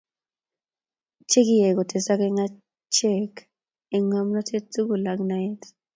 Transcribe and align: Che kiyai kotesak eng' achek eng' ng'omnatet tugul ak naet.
Che 1.29 1.39
kiyai 1.47 1.73
kotesak 1.77 2.19
eng' 2.27 2.43
achek 2.45 3.33
eng' 3.95 4.07
ng'omnatet 4.09 4.65
tugul 4.73 5.05
ak 5.11 5.19
naet. 5.29 5.61